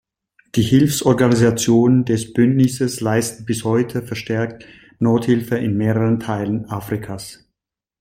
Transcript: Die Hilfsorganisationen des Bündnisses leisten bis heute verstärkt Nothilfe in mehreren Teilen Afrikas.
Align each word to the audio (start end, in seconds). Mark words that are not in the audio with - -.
Die 0.55 0.63
Hilfsorganisationen 0.63 2.05
des 2.05 2.33
Bündnisses 2.33 3.01
leisten 3.01 3.45
bis 3.45 3.63
heute 3.63 4.01
verstärkt 4.01 4.65
Nothilfe 4.97 5.57
in 5.59 5.77
mehreren 5.77 6.19
Teilen 6.19 6.65
Afrikas. 6.71 7.45